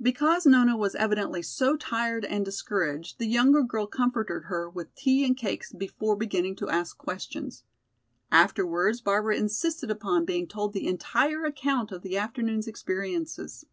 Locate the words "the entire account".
10.72-11.92